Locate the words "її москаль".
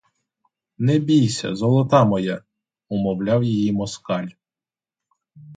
3.43-4.27